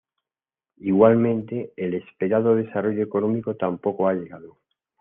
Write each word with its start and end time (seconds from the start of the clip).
Igualmente, 0.79 1.73
el 1.77 1.93
esperado 1.93 2.55
desarrollo 2.55 3.03
económico 3.03 3.55
tampoco 3.55 4.07
ha 4.07 4.15
llegado. 4.15 4.57